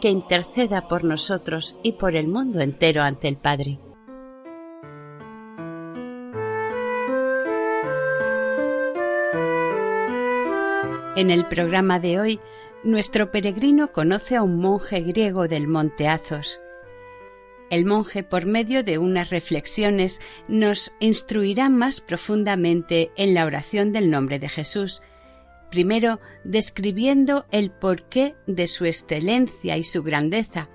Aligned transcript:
que 0.00 0.10
interceda 0.10 0.88
por 0.88 1.04
nosotros 1.04 1.78
y 1.82 1.92
por 1.92 2.16
el 2.16 2.28
mundo 2.28 2.60
entero 2.60 3.02
ante 3.02 3.28
el 3.28 3.36
Padre. 3.36 3.78
En 11.16 11.30
el 11.30 11.46
programa 11.46 11.98
de 11.98 12.20
hoy, 12.20 12.40
nuestro 12.84 13.30
peregrino 13.30 13.90
conoce 13.90 14.36
a 14.36 14.42
un 14.42 14.58
monje 14.58 15.00
griego 15.00 15.48
del 15.48 15.66
monte 15.66 16.08
Athos. 16.08 16.60
El 17.70 17.84
monje, 17.84 18.22
por 18.22 18.44
medio 18.44 18.84
de 18.84 18.98
unas 18.98 19.30
reflexiones, 19.30 20.20
nos 20.46 20.92
instruirá 21.00 21.68
más 21.68 22.00
profundamente 22.00 23.10
en 23.16 23.32
la 23.32 23.46
oración 23.46 23.92
del 23.92 24.10
nombre 24.10 24.38
de 24.38 24.48
Jesús, 24.50 25.02
primero 25.70 26.20
describiendo 26.44 27.46
el 27.50 27.70
porqué 27.70 28.34
de 28.46 28.66
su 28.66 28.84
excelencia 28.84 29.76
y 29.76 29.84
su 29.84 30.02
grandeza, 30.02 30.68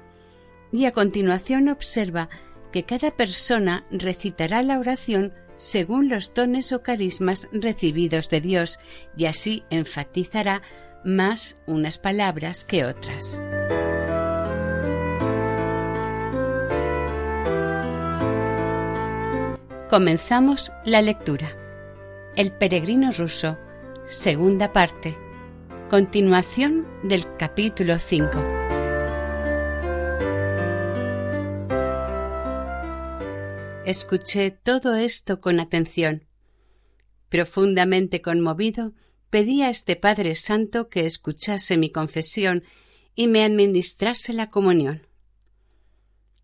y 0.72 0.86
a 0.86 0.92
continuación 0.92 1.70
observa 1.70 2.30
que 2.72 2.84
cada 2.84 3.12
persona 3.12 3.86
recitará 3.92 4.64
la 4.64 4.80
oración 4.80 5.34
según 5.58 6.10
los 6.10 6.34
dones 6.34 6.74
o 6.74 6.82
carismas 6.82 7.48
recibidos 7.52 8.30
de 8.30 8.42
Dios, 8.42 8.80
y 9.16 9.26
así 9.26 9.64
enfatizará 9.70 10.64
más 11.04 11.58
unas 11.68 12.00
palabras 12.00 12.66
que 12.66 12.86
otras. 12.86 13.40
Comenzamos 19.90 20.72
la 20.86 21.02
lectura. 21.02 21.50
El 22.36 22.54
peregrino 22.54 23.12
ruso 23.12 23.58
segunda 24.06 24.74
parte, 24.74 25.16
continuación 25.90 26.88
del 27.04 27.26
capítulo 27.38 27.98
5. 28.00 28.30
Escuché 33.86 34.52
todo 34.52 34.96
esto 34.96 35.40
con 35.40 35.60
atención. 35.60 36.26
Profundamente 37.30 38.22
conmovido, 38.22 38.94
pedí 39.30 39.62
a 39.62 39.70
este 39.70 39.96
Padre 39.96 40.36
Santo 40.36 40.90
que 40.90 41.06
escuchase 41.06 41.78
mi 41.78 41.90
confesión 41.90 42.64
y 43.16 43.28
me 43.28 43.44
administrase 43.44 44.34
la 44.34 44.50
comunión. 44.50 45.08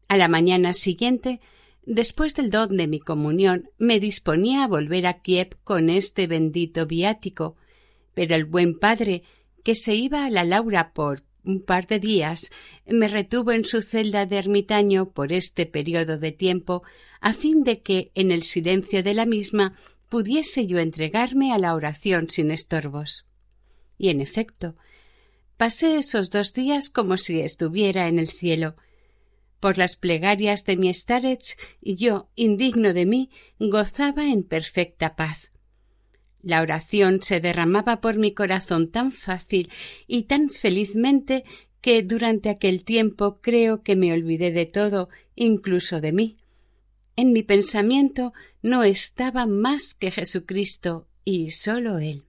A 0.08 0.18
la 0.18 0.28
mañana 0.28 0.74
siguiente 0.74 1.42
Después 1.90 2.36
del 2.36 2.50
don 2.50 2.76
de 2.76 2.86
mi 2.86 3.00
comunión, 3.00 3.70
me 3.78 4.02
disponía 4.02 4.66
a 4.66 4.68
volver 4.68 5.08
a 5.08 5.22
Kiev 5.22 5.56
con 5.64 5.90
este 5.90 6.28
bendito 6.28 6.86
viático, 6.86 7.56
pero 8.14 8.36
el 8.36 8.44
buen 8.44 8.78
padre, 8.78 9.24
que 9.64 9.74
se 9.74 9.96
iba 9.96 10.26
a 10.26 10.30
la 10.30 10.44
Laura 10.44 10.92
por 10.94 11.24
un 11.46 11.62
par 11.62 11.88
de 11.88 12.00
días, 12.00 12.52
me 12.86 13.08
retuvo 13.08 13.54
en 13.54 13.64
su 13.64 13.82
celda 13.82 14.26
de 14.26 14.38
ermitaño 14.38 15.12
por 15.12 15.32
este 15.32 15.66
periodo 15.66 16.18
de 16.18 16.34
tiempo, 16.34 16.84
a 17.22 17.32
fin 17.32 17.64
de 17.64 17.82
que, 17.82 18.12
en 18.16 18.32
el 18.32 18.44
silencio 18.44 19.02
de 19.02 19.14
la 19.14 19.26
misma, 19.26 19.74
pudiese 20.10 20.68
yo 20.68 20.80
entregarme 20.80 21.54
a 21.54 21.58
la 21.58 21.74
oración 21.74 22.30
sin 22.30 22.52
estorbos. 22.52 23.28
Y 23.98 24.10
en 24.10 24.20
efecto, 24.20 24.76
pasé 25.56 26.00
esos 26.00 26.32
dos 26.32 26.54
días 26.54 26.90
como 26.90 27.16
si 27.16 27.40
estuviera 27.40 28.10
en 28.10 28.20
el 28.20 28.28
cielo, 28.28 28.76
por 29.60 29.78
las 29.78 29.96
plegarias 29.96 30.66
de 30.66 30.78
mi 30.78 30.94
starech, 30.94 31.58
yo, 31.82 32.30
indigno 32.36 32.94
de 32.94 33.06
mí, 33.06 33.30
gozaba 33.60 34.28
en 34.28 34.44
perfecta 34.44 35.16
paz. 35.16 35.52
La 36.42 36.62
oración 36.62 37.22
se 37.22 37.40
derramaba 37.40 38.00
por 38.00 38.18
mi 38.18 38.34
corazón 38.34 38.90
tan 38.90 39.12
fácil 39.12 39.70
y 40.06 40.24
tan 40.24 40.50
felizmente 40.50 41.44
que 41.82 42.04
durante 42.04 42.50
aquel 42.50 42.84
tiempo 42.84 43.40
creo 43.42 43.82
que 43.82 43.96
me 43.96 44.14
olvidé 44.14 44.52
de 44.52 44.66
todo, 44.66 45.10
incluso 45.36 46.02
de 46.02 46.14
mí. 46.14 46.38
En 47.16 47.34
mi 47.34 47.44
pensamiento 47.44 48.34
no 48.62 48.84
estaba 48.84 49.46
más 49.48 49.94
que 49.94 50.12
Jesucristo 50.12 51.08
y 51.26 51.52
sólo 51.52 51.98
Él. 51.98 52.24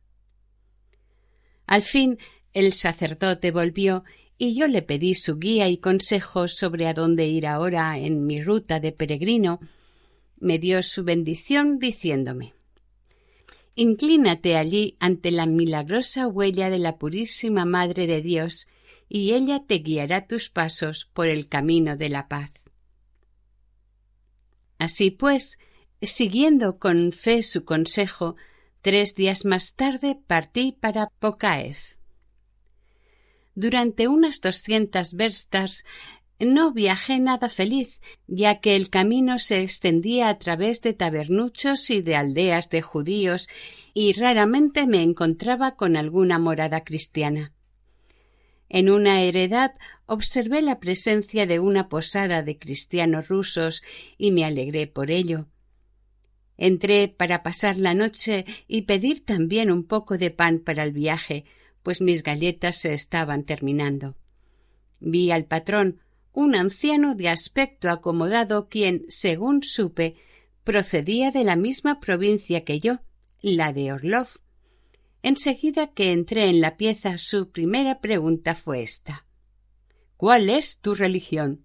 Al 1.66 1.82
fin 1.82 2.18
el 2.54 2.72
sacerdote 2.72 3.50
volvió 3.50 4.04
y 4.38 4.54
yo 4.54 4.68
le 4.68 4.82
pedí 4.82 5.16
su 5.16 5.38
guía 5.38 5.68
y 5.68 5.78
consejos 5.78 6.54
sobre 6.54 6.86
a 6.86 6.94
dónde 6.94 7.26
ir 7.26 7.46
ahora 7.46 7.98
en 7.98 8.24
mi 8.24 8.40
ruta 8.40 8.78
de 8.78 8.92
peregrino, 8.92 9.58
me 10.38 10.60
dio 10.60 10.82
su 10.84 11.02
bendición 11.02 11.80
diciéndome 11.80 12.54
Inclínate 13.74 14.56
allí 14.56 14.96
ante 14.98 15.30
la 15.30 15.46
milagrosa 15.46 16.26
huella 16.26 16.70
de 16.70 16.78
la 16.78 16.98
Purísima 16.98 17.64
Madre 17.64 18.06
de 18.08 18.22
Dios, 18.22 18.66
y 19.08 19.34
ella 19.34 19.64
te 19.66 19.76
guiará 19.76 20.26
tus 20.26 20.50
pasos 20.50 21.08
por 21.12 21.28
el 21.28 21.48
camino 21.48 21.96
de 21.96 22.08
la 22.08 22.26
paz. 22.26 22.64
Así 24.78 25.10
pues, 25.10 25.58
siguiendo 26.02 26.78
con 26.78 27.12
fe 27.12 27.42
su 27.42 27.64
consejo, 27.64 28.36
tres 28.82 29.14
días 29.14 29.44
más 29.44 29.74
tarde 29.74 30.18
partí 30.26 30.72
para 30.72 31.10
Pocaev. 31.18 31.97
Durante 33.60 34.06
unas 34.06 34.40
doscientas 34.40 35.14
verstas 35.14 35.84
no 36.38 36.72
viajé 36.72 37.18
nada 37.18 37.48
feliz, 37.48 38.00
ya 38.28 38.60
que 38.60 38.76
el 38.76 38.88
camino 38.88 39.40
se 39.40 39.62
extendía 39.62 40.28
a 40.28 40.38
través 40.38 40.80
de 40.80 40.92
tabernuchos 40.92 41.90
y 41.90 42.00
de 42.00 42.14
aldeas 42.14 42.70
de 42.70 42.82
judíos, 42.82 43.48
y 43.94 44.12
raramente 44.12 44.86
me 44.86 45.02
encontraba 45.02 45.74
con 45.74 45.96
alguna 45.96 46.38
morada 46.38 46.84
cristiana. 46.84 47.52
En 48.68 48.90
una 48.90 49.22
heredad 49.22 49.72
observé 50.06 50.62
la 50.62 50.78
presencia 50.78 51.44
de 51.44 51.58
una 51.58 51.88
posada 51.88 52.44
de 52.44 52.60
cristianos 52.60 53.26
rusos 53.26 53.82
y 54.16 54.30
me 54.30 54.44
alegré 54.44 54.86
por 54.86 55.10
ello. 55.10 55.48
Entré 56.58 57.08
para 57.08 57.42
pasar 57.42 57.76
la 57.76 57.94
noche 57.94 58.46
y 58.68 58.82
pedir 58.82 59.24
también 59.24 59.72
un 59.72 59.82
poco 59.82 60.16
de 60.16 60.30
pan 60.30 60.60
para 60.60 60.84
el 60.84 60.92
viaje, 60.92 61.44
pues 61.82 62.00
mis 62.00 62.22
galletas 62.22 62.76
se 62.76 62.94
estaban 62.94 63.44
terminando. 63.44 64.16
Vi 65.00 65.30
al 65.30 65.44
patrón, 65.44 66.00
un 66.32 66.54
anciano 66.54 67.14
de 67.14 67.28
aspecto 67.28 67.90
acomodado, 67.90 68.68
quien, 68.68 69.04
según 69.08 69.62
supe, 69.62 70.16
procedía 70.64 71.30
de 71.30 71.44
la 71.44 71.56
misma 71.56 72.00
provincia 72.00 72.64
que 72.64 72.80
yo, 72.80 72.98
la 73.40 73.72
de 73.72 73.92
Orlov. 73.92 74.28
Enseguida 75.22 75.88
que 75.88 76.12
entré 76.12 76.46
en 76.46 76.60
la 76.60 76.76
pieza, 76.76 77.18
su 77.18 77.50
primera 77.50 78.00
pregunta 78.00 78.54
fue 78.54 78.82
esta 78.82 79.24
¿Cuál 80.18 80.50
es 80.50 80.80
tu 80.80 80.94
religión? 80.94 81.64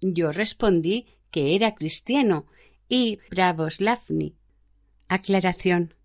Yo 0.00 0.30
respondí 0.30 1.06
que 1.32 1.56
era 1.56 1.74
cristiano 1.74 2.46
y 2.88 3.18
Bravoslavni. 3.30 4.36
Aclaración. 5.08 5.95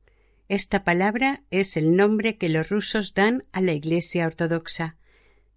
Esta 0.51 0.83
palabra 0.83 1.43
es 1.49 1.77
el 1.77 1.95
nombre 1.95 2.37
que 2.37 2.49
los 2.49 2.67
rusos 2.67 3.13
dan 3.13 3.43
a 3.53 3.61
la 3.61 3.71
Iglesia 3.71 4.25
ortodoxa. 4.25 4.97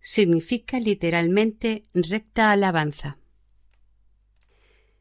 Significa 0.00 0.78
literalmente 0.78 1.82
recta 1.94 2.52
alabanza. 2.52 3.18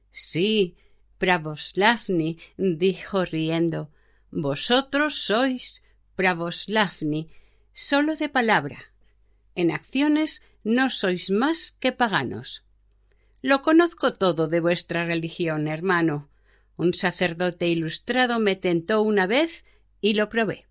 Sí, 0.10 0.78
Pravoslavni, 1.20 2.40
dijo 2.58 3.24
riendo. 3.24 3.92
Vosotros 4.32 5.26
sois 5.26 5.84
Pravoslavni, 6.16 7.30
solo 7.72 8.16
de 8.16 8.30
palabra. 8.30 8.92
En 9.54 9.70
acciones 9.70 10.42
no 10.64 10.90
sois 10.90 11.30
más 11.30 11.72
que 11.80 11.92
paganos. 11.92 12.66
Lo 13.44 13.62
conozco 13.62 14.12
todo 14.14 14.48
de 14.48 14.60
vuestra 14.60 15.06
religión, 15.06 15.68
hermano. 15.68 16.32
Un 16.78 16.96
sacerdote 16.96 17.68
ilustrado 17.68 18.40
me 18.40 18.56
tentó 18.56 19.04
una 19.04 19.28
vez 19.28 19.66
y 20.04 20.16
lo 20.16 20.28
probé. 20.28 20.68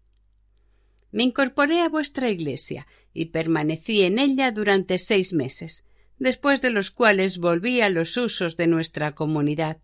Me 1.11 1.23
incorporé 1.23 1.81
a 1.81 1.89
vuestra 1.89 2.31
iglesia 2.31 2.87
y 3.15 3.27
permanecí 3.27 4.03
en 4.03 4.19
ella 4.19 4.53
durante 4.53 4.99
seis 4.99 5.33
meses, 5.33 5.87
después 6.19 6.61
de 6.61 6.69
los 6.69 6.91
cuales 6.91 7.39
volví 7.39 7.81
a 7.81 7.89
los 7.89 8.15
usos 8.19 8.59
de 8.59 8.67
nuestra 8.67 9.15
comunidad. 9.15 9.79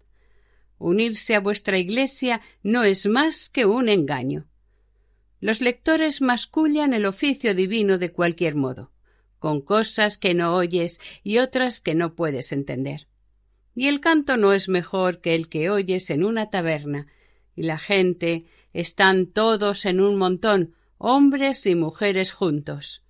Unirse 0.76 1.34
a 1.34 1.40
vuestra 1.40 1.78
iglesia 1.78 2.42
no 2.62 2.84
es 2.84 3.06
más 3.06 3.48
que 3.48 3.64
un 3.64 3.88
engaño. 3.88 4.46
Los 5.40 5.62
lectores 5.62 6.20
mascullan 6.20 6.92
el 6.92 7.06
oficio 7.06 7.54
divino 7.54 7.96
de 7.96 8.12
cualquier 8.12 8.54
modo, 8.54 8.92
con 9.38 9.62
cosas 9.62 10.18
que 10.18 10.34
no 10.34 10.54
oyes 10.54 11.00
y 11.22 11.38
otras 11.38 11.80
que 11.80 11.94
no 11.94 12.14
puedes 12.14 12.52
entender. 12.52 13.08
y 13.74 13.86
el 13.86 14.00
canto 14.00 14.36
no 14.36 14.52
es 14.52 14.68
mejor 14.68 15.20
que 15.20 15.34
el 15.36 15.48
que 15.48 15.70
oyes 15.70 16.10
en 16.10 16.24
una 16.24 16.50
taberna, 16.50 17.06
y 17.54 17.62
la 17.62 17.78
gente 17.78 18.44
están 18.80 19.26
todos 19.26 19.86
en 19.86 20.00
un 20.00 20.16
montón, 20.16 20.72
hombres 20.98 21.66
y 21.66 21.74
mujeres 21.74 22.32
juntos. 22.32 23.02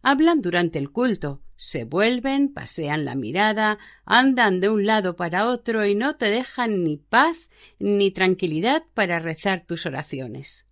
Hablan 0.00 0.42
durante 0.42 0.78
el 0.78 0.92
culto, 0.92 1.42
se 1.56 1.82
vuelven, 1.82 2.54
pasean 2.54 3.04
la 3.04 3.16
mirada, 3.16 3.80
andan 4.04 4.60
de 4.60 4.68
un 4.68 4.86
lado 4.86 5.16
para 5.16 5.48
otro 5.48 5.84
y 5.84 5.96
no 5.96 6.14
te 6.14 6.26
dejan 6.26 6.84
ni 6.84 6.98
paz 6.98 7.50
ni 7.80 8.12
tranquilidad 8.12 8.84
para 8.94 9.18
rezar 9.18 9.66
tus 9.66 9.86
oraciones. 9.86 10.68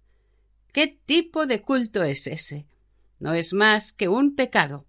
¿Qué 0.72 0.86
tipo 0.86 1.46
de 1.46 1.62
culto 1.62 2.04
es 2.04 2.28
ese? 2.28 2.66
No 3.18 3.34
es 3.34 3.52
más 3.52 3.92
que 3.92 4.06
un 4.06 4.36
pecado, 4.36 4.86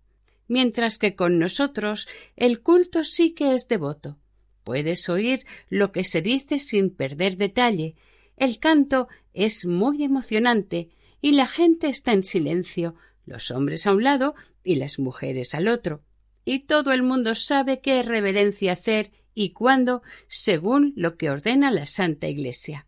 mientras 0.48 1.00
que 1.00 1.16
con 1.16 1.39
nosotros 1.39 2.07
el 2.36 2.62
culto 2.62 3.04
sí 3.04 3.33
que 3.33 3.56
es 3.56 3.68
devoto. 3.68 4.19
Puedes 4.63 5.10
oír 5.10 5.48
lo 5.69 5.92
que 5.92 6.04
se 6.04 6.21
dice 6.21 6.60
sin 6.60 6.92
perder 6.92 7.38
detalle. 7.38 7.95
El 8.38 8.60
canto 8.60 9.08
es 9.34 9.66
muy 9.66 10.04
emocionante 10.04 10.90
y 11.22 11.32
la 11.34 11.48
gente 11.48 11.88
está 11.88 12.14
en 12.14 12.24
silencio, 12.24 12.96
los 13.26 13.52
hombres 13.52 13.88
a 13.88 13.94
un 13.94 14.04
lado 14.04 14.36
y 14.64 14.76
las 14.76 15.00
mujeres 15.00 15.56
al 15.56 15.68
otro. 15.68 16.04
Y 16.44 16.60
todo 16.60 16.94
el 16.94 17.02
mundo 17.02 17.36
sabe 17.36 17.82
qué 17.82 18.04
reverencia 18.04 18.74
hacer 18.74 19.12
y 19.34 19.52
cuándo, 19.52 20.04
según 20.28 20.94
lo 20.96 21.18
que 21.18 21.30
ordena 21.30 21.72
la 21.72 21.86
Santa 21.86 22.28
Iglesia. 22.28 22.88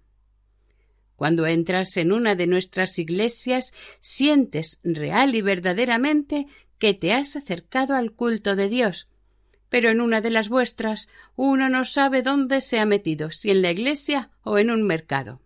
Cuando 1.16 1.48
entras 1.48 1.98
en 1.98 2.12
una 2.12 2.36
de 2.36 2.46
nuestras 2.46 3.00
iglesias, 3.00 3.74
sientes 4.00 4.80
real 4.84 5.34
y 5.34 5.42
verdaderamente 5.42 6.46
que 6.78 6.94
te 6.94 7.12
has 7.12 7.36
acercado 7.36 7.96
al 7.96 8.12
culto 8.12 8.56
de 8.56 8.70
Dios. 8.70 9.08
Pero 9.70 9.90
en 9.90 10.02
una 10.02 10.22
de 10.22 10.30
las 10.30 10.50
vuestras 10.50 11.10
uno 11.36 11.70
no 11.70 11.84
sabe 11.86 12.22
dónde 12.22 12.62
se 12.62 12.80
ha 12.80 12.86
metido, 12.86 13.32
si 13.32 13.52
en 13.52 13.62
la 13.62 13.72
iglesia 13.72 14.32
o 14.44 14.58
en 14.58 14.72
un 14.72 14.84
mercado. 14.84 15.42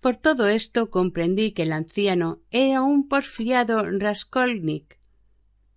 Por 0.00 0.16
todo 0.16 0.48
esto 0.48 0.90
comprendí 0.90 1.52
que 1.52 1.62
el 1.62 1.72
anciano 1.72 2.40
era 2.50 2.82
un 2.82 3.08
porfiado 3.08 3.88
Raskolnik, 3.88 4.98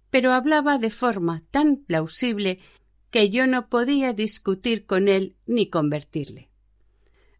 pero 0.09 0.33
hablaba 0.33 0.79
de 0.79 0.89
forma 0.89 1.43
tan 1.51 1.77
plausible 1.77 2.59
que 3.11 3.29
yo 3.29 3.47
no 3.47 3.69
podía 3.69 4.13
discutir 4.13 4.85
con 4.85 5.07
él 5.07 5.35
ni 5.45 5.69
convertirle. 5.69 6.49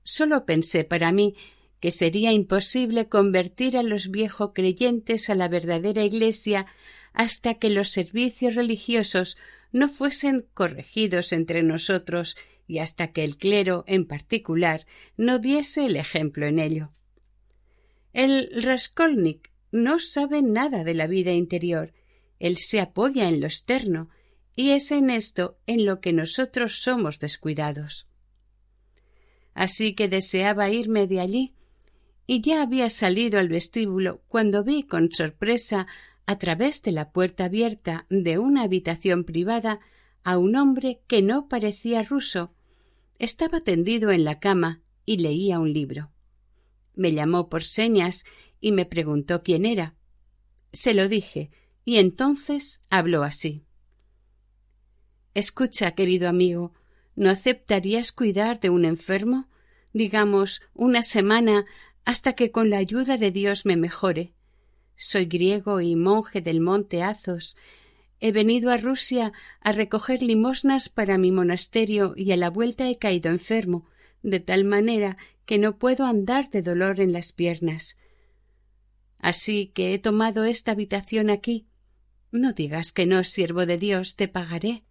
Solo 0.04 0.46
pensé 0.46 0.84
para 0.84 1.12
mí 1.12 1.36
que 1.80 1.92
sería 1.92 2.32
imposible 2.32 3.10
convertir 3.10 3.78
a 3.78 3.84
los 3.84 4.10
viejos 4.10 4.52
creyentes 4.54 5.30
a 5.30 5.36
la 5.36 5.48
verdadera 5.48 6.04
Iglesia 6.04 6.68
hasta 7.16 7.56
que 7.56 7.70
los 7.70 7.90
servicios 7.90 8.56
religiosos 8.56 9.38
no 9.72 9.90
fuesen 9.90 10.46
corregidos 10.54 11.32
entre 11.32 11.64
nosotros 11.64 12.38
y 12.68 12.80
hasta 12.80 13.12
que 13.12 13.24
el 13.24 13.38
clero 13.38 13.84
en 13.88 14.06
particular 14.06 14.86
no 15.18 15.40
diese 15.40 15.86
el 15.86 15.96
ejemplo 15.96 16.46
en 16.46 16.60
ello. 16.60 16.92
El 18.14 18.50
Raskolnik 18.62 19.52
no 19.72 20.00
sabe 20.00 20.42
nada 20.42 20.84
de 20.84 20.94
la 20.94 21.08
vida 21.08 21.32
interior, 21.32 21.94
él 22.40 22.58
se 22.58 22.80
apoya 22.80 23.28
en 23.28 23.40
lo 23.40 23.48
externo, 23.48 24.10
y 24.56 24.72
es 24.72 24.92
en 24.92 25.10
esto 25.10 25.58
en 25.68 25.86
lo 25.86 26.00
que 26.00 26.14
nosotros 26.14 26.82
somos 26.82 27.20
descuidados. 27.20 28.08
Así 29.54 29.96
que 29.96 30.08
deseaba 30.08 30.70
irme 30.70 31.08
de 31.08 31.20
allí, 31.20 31.54
y 32.28 32.42
ya 32.42 32.62
había 32.62 32.90
salido 32.90 33.40
al 33.40 33.50
vestíbulo 33.50 34.22
cuando 34.28 34.64
vi 34.64 34.84
con 34.84 35.12
sorpresa 35.12 35.88
a 36.26 36.38
través 36.38 36.82
de 36.82 36.92
la 36.92 37.12
puerta 37.12 37.46
abierta 37.46 38.06
de 38.10 38.40
una 38.40 38.64
habitación 38.64 39.24
privada 39.24 39.80
a 40.24 40.38
un 40.38 40.56
hombre 40.56 41.02
que 41.08 41.22
no 41.22 41.48
parecía 41.48 42.02
ruso, 42.02 42.54
estaba 43.20 43.62
tendido 43.62 44.12
en 44.12 44.24
la 44.24 44.40
cama 44.40 44.82
y 45.06 45.18
leía 45.18 45.60
un 45.60 45.72
libro. 45.72 46.12
Me 46.96 47.12
llamó 47.12 47.50
por 47.50 47.64
señas 47.64 48.26
y 48.60 48.72
me 48.72 48.86
preguntó 48.86 49.44
quién 49.44 49.66
era. 49.66 49.96
Se 50.74 50.94
lo 50.94 51.08
dije, 51.08 51.52
y 51.84 51.98
entonces 51.98 52.82
habló 52.90 53.24
así. 53.24 53.64
Escucha, 55.34 55.92
querido 55.92 56.28
amigo, 56.28 56.74
¿no 57.16 57.30
aceptarías 57.30 58.12
cuidar 58.12 58.60
de 58.60 58.70
un 58.70 58.86
enfermo, 58.86 59.48
digamos, 59.94 60.62
una 60.74 61.04
semana, 61.04 61.66
hasta 62.04 62.34
que 62.34 62.52
con 62.52 62.70
la 62.70 62.78
ayuda 62.78 63.18
de 63.18 63.32
Dios 63.32 63.66
me 63.66 63.76
mejore? 63.76 64.34
Soy 64.96 65.26
griego 65.26 65.82
y 65.82 65.96
monje 65.96 66.42
del 66.42 66.62
monte 66.62 67.04
Azos, 67.04 67.56
He 68.20 68.32
venido 68.32 68.72
a 68.72 68.78
Rusia 68.78 69.34
a 69.60 69.72
recoger 69.72 70.24
limosnas 70.24 70.90
para 70.90 71.18
mi 71.18 71.32
monasterio 71.32 72.14
y 72.16 72.32
a 72.32 72.38
la 72.38 72.50
vuelta 72.50 72.90
he 72.90 72.98
caído 72.98 73.30
enfermo, 73.30 73.86
de 74.24 74.40
tal 74.40 74.64
manera 74.64 75.18
que 75.46 75.58
no 75.58 75.78
puedo 75.78 76.06
andar 76.06 76.50
de 76.50 76.62
dolor 76.62 77.02
en 77.02 77.12
las 77.12 77.34
piernas. 77.34 77.98
Así 79.20 79.68
que 79.76 79.94
he 79.94 80.00
tomado 80.00 80.46
esta 80.46 80.72
habitación 80.72 81.30
aquí. 81.30 81.68
No 82.32 82.54
digas 82.54 82.92
que 82.92 83.06
no, 83.06 83.24
siervo 83.24 83.66
de 83.66 83.78
Dios, 83.78 84.16
te 84.16 84.28
pagaré. 84.28 84.84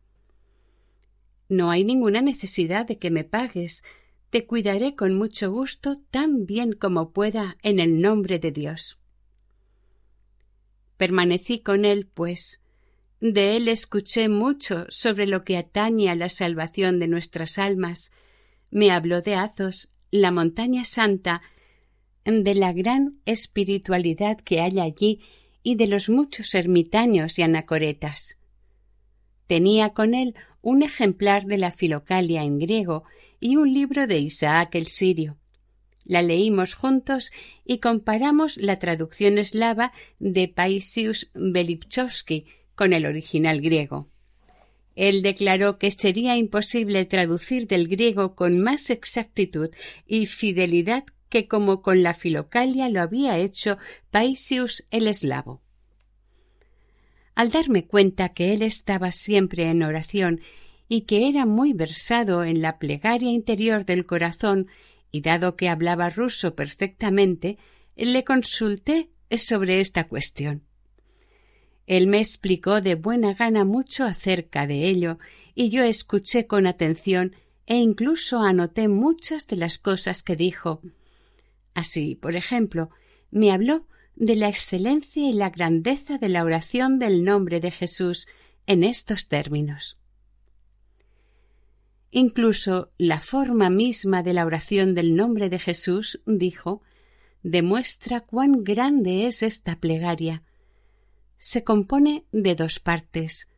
No 1.48 1.70
hay 1.70 1.84
ninguna 1.84 2.20
necesidad 2.20 2.86
de 2.86 2.98
que 2.98 3.10
me 3.10 3.24
pagues. 3.24 3.82
Te 4.30 4.46
cuidaré 4.46 4.94
con 4.96 5.16
mucho 5.16 5.50
gusto 5.50 6.00
tan 6.10 6.46
bien 6.46 6.72
como 6.72 7.10
pueda 7.10 7.56
en 7.62 7.80
el 7.80 8.00
nombre 8.00 8.38
de 8.38 8.50
Dios. 8.52 8.98
Permanecí 10.96 11.60
con 11.60 11.84
él, 11.84 12.06
pues, 12.12 12.60
de 13.20 13.56
él 13.56 13.68
escuché 13.68 14.28
mucho 14.28 14.86
sobre 14.90 15.26
lo 15.26 15.44
que 15.44 15.56
atañe 15.56 16.10
a 16.10 16.14
la 16.14 16.28
salvación 16.28 16.98
de 16.98 17.08
nuestras 17.08 17.58
almas. 17.58 18.12
Me 18.70 18.90
habló 18.90 19.22
de 19.22 19.34
Azos, 19.34 19.90
la 20.10 20.30
montaña 20.30 20.84
santa, 20.84 21.42
de 22.24 22.54
la 22.54 22.72
gran 22.72 23.20
espiritualidad 23.24 24.38
que 24.38 24.60
hay 24.60 24.80
allí 24.80 25.20
y 25.62 25.76
de 25.76 25.86
los 25.86 26.08
muchos 26.08 26.54
ermitaños 26.54 27.38
y 27.38 27.42
anacoretas. 27.42 28.38
Tenía 29.46 29.90
con 29.90 30.14
él 30.14 30.34
un 30.62 30.82
ejemplar 30.82 31.44
de 31.44 31.58
la 31.58 31.70
Filocalia 31.70 32.42
en 32.42 32.58
griego 32.58 33.04
y 33.40 33.56
un 33.56 33.72
libro 33.72 34.06
de 34.06 34.18
Isaac 34.18 34.74
el 34.74 34.86
sirio. 34.86 35.38
La 36.04 36.22
leímos 36.22 36.74
juntos 36.74 37.32
y 37.64 37.78
comparamos 37.78 38.56
la 38.58 38.78
traducción 38.78 39.38
eslava 39.38 39.92
de 40.18 40.48
Paisius 40.48 41.30
Belipchowski 41.34 42.46
con 42.74 42.92
el 42.92 43.06
original 43.06 43.60
griego. 43.60 44.08
Él 44.94 45.22
declaró 45.22 45.78
que 45.78 45.90
sería 45.90 46.36
imposible 46.36 47.04
traducir 47.04 47.66
del 47.66 47.88
griego 47.88 48.34
con 48.34 48.60
más 48.60 48.90
exactitud 48.90 49.70
y 50.06 50.26
fidelidad 50.26 51.04
que 51.28 51.48
como 51.48 51.82
con 51.82 52.02
la 52.02 52.14
filocalia 52.14 52.88
lo 52.88 53.02
había 53.02 53.38
hecho 53.38 53.76
Paisius 54.10 54.86
el 54.90 55.08
eslavo. 55.08 55.62
Al 57.34 57.50
darme 57.50 57.86
cuenta 57.86 58.28
que 58.28 58.52
él 58.52 58.62
estaba 58.62 59.10
siempre 59.10 59.68
en 59.68 59.82
oración 59.82 60.40
y 60.88 61.02
que 61.02 61.28
era 61.28 61.46
muy 61.46 61.72
versado 61.72 62.44
en 62.44 62.62
la 62.62 62.78
plegaria 62.78 63.30
interior 63.30 63.84
del 63.84 64.06
corazón, 64.06 64.68
y 65.14 65.20
dado 65.20 65.54
que 65.54 65.68
hablaba 65.68 66.10
ruso 66.10 66.56
perfectamente, 66.56 67.56
le 67.94 68.24
consulté 68.24 69.10
sobre 69.30 69.80
esta 69.80 70.08
cuestión. 70.08 70.64
Él 71.86 72.08
me 72.08 72.18
explicó 72.18 72.80
de 72.80 72.96
buena 72.96 73.32
gana 73.32 73.64
mucho 73.64 74.02
acerca 74.02 74.66
de 74.66 74.88
ello, 74.88 75.20
y 75.54 75.68
yo 75.68 75.84
escuché 75.84 76.48
con 76.48 76.66
atención 76.66 77.36
e 77.66 77.76
incluso 77.76 78.40
anoté 78.40 78.88
muchas 78.88 79.46
de 79.46 79.54
las 79.54 79.78
cosas 79.78 80.24
que 80.24 80.34
dijo. 80.34 80.82
Así, 81.74 82.16
por 82.16 82.34
ejemplo, 82.34 82.90
me 83.30 83.52
habló 83.52 83.86
de 84.16 84.34
la 84.34 84.48
excelencia 84.48 85.28
y 85.28 85.32
la 85.32 85.50
grandeza 85.50 86.18
de 86.18 86.28
la 86.28 86.42
oración 86.42 86.98
del 86.98 87.22
nombre 87.22 87.60
de 87.60 87.70
Jesús 87.70 88.26
en 88.66 88.82
estos 88.82 89.28
términos. 89.28 89.96
Incluso 92.16 92.92
la 92.96 93.18
forma 93.18 93.70
misma 93.70 94.22
de 94.22 94.34
la 94.34 94.46
oración 94.46 94.94
del 94.94 95.16
nombre 95.16 95.48
de 95.50 95.58
Jesús, 95.58 96.20
dijo, 96.26 96.80
demuestra 97.42 98.20
cuán 98.20 98.62
grande 98.62 99.26
es 99.26 99.42
esta 99.42 99.80
plegaria, 99.80 100.44
se 101.38 101.64
compone 101.64 102.24
de 102.30 102.54
dos 102.54 102.78
partes. 102.78 103.48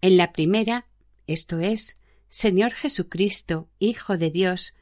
En 0.00 0.16
la 0.16 0.32
primera, 0.32 0.86
esto 1.26 1.60
es, 1.60 1.98
Señor 2.28 2.72
Jesucristo, 2.72 3.68
Hijo 3.78 4.16
de 4.16 4.30
Dios, 4.30 4.72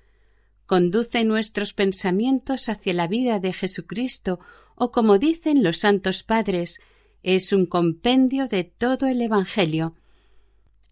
conduce 0.66 1.24
nuestros 1.24 1.72
pensamientos 1.72 2.68
hacia 2.68 2.94
la 2.94 3.08
vida 3.08 3.40
de 3.40 3.52
Jesucristo, 3.52 4.38
o 4.76 4.92
como 4.92 5.18
dicen 5.18 5.64
los 5.64 5.78
santos 5.78 6.22
padres, 6.22 6.80
es 7.24 7.52
un 7.52 7.66
compendio 7.66 8.46
de 8.46 8.62
todo 8.62 9.08
el 9.08 9.20
Evangelio. 9.20 9.96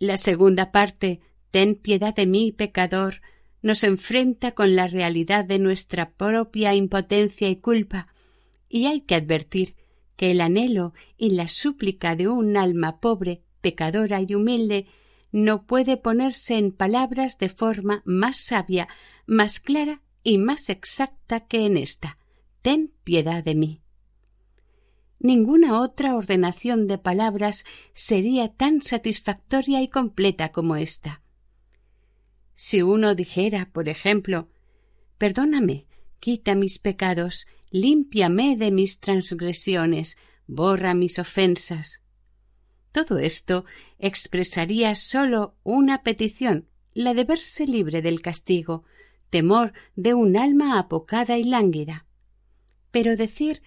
La 0.00 0.16
segunda 0.16 0.72
parte, 0.72 1.20
Ten 1.50 1.76
piedad 1.76 2.14
de 2.14 2.26
mí, 2.26 2.52
pecador, 2.52 3.20
nos 3.62 3.82
enfrenta 3.84 4.52
con 4.52 4.76
la 4.76 4.86
realidad 4.86 5.44
de 5.44 5.58
nuestra 5.58 6.10
propia 6.10 6.74
impotencia 6.74 7.48
y 7.48 7.56
culpa, 7.56 8.08
y 8.68 8.86
hay 8.86 9.00
que 9.00 9.14
advertir 9.14 9.74
que 10.16 10.30
el 10.30 10.40
anhelo 10.40 10.94
y 11.16 11.30
la 11.30 11.48
súplica 11.48 12.16
de 12.16 12.28
un 12.28 12.56
alma 12.56 13.00
pobre, 13.00 13.42
pecadora 13.60 14.20
y 14.20 14.34
humilde 14.34 14.86
no 15.30 15.66
puede 15.66 15.96
ponerse 15.96 16.56
en 16.56 16.72
palabras 16.72 17.38
de 17.38 17.48
forma 17.48 18.02
más 18.04 18.38
sabia, 18.38 18.88
más 19.26 19.60
clara 19.60 20.02
y 20.22 20.38
más 20.38 20.70
exacta 20.70 21.40
que 21.46 21.66
en 21.66 21.76
esta. 21.76 22.18
Ten 22.62 22.92
piedad 23.04 23.44
de 23.44 23.54
mí. 23.54 23.82
Ninguna 25.20 25.80
otra 25.80 26.14
ordenación 26.14 26.86
de 26.86 26.98
palabras 26.98 27.64
sería 27.92 28.48
tan 28.48 28.82
satisfactoria 28.82 29.82
y 29.82 29.88
completa 29.88 30.50
como 30.50 30.76
esta. 30.76 31.22
Si 32.60 32.82
uno 32.82 33.14
dijera, 33.14 33.70
por 33.72 33.88
ejemplo, 33.88 34.48
Perdóname, 35.16 35.86
quita 36.18 36.56
mis 36.56 36.80
pecados, 36.80 37.46
límpiame 37.70 38.56
de 38.56 38.72
mis 38.72 38.98
transgresiones, 38.98 40.18
borra 40.48 40.92
mis 40.92 41.20
ofensas. 41.20 42.02
Todo 42.90 43.18
esto 43.18 43.64
expresaría 44.00 44.96
sólo 44.96 45.54
una 45.62 46.02
petición, 46.02 46.66
la 46.94 47.14
de 47.14 47.22
verse 47.22 47.64
libre 47.64 48.02
del 48.02 48.22
castigo, 48.22 48.82
temor 49.30 49.72
de 49.94 50.14
un 50.14 50.36
alma 50.36 50.80
apocada 50.80 51.38
y 51.38 51.44
lánguida. 51.44 52.06
Pero 52.90 53.14
decir 53.14 53.62